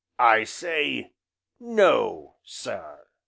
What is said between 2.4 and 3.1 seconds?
sir!"